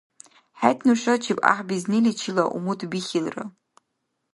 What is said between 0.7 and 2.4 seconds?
нушачиб гӀяхӀбизниличи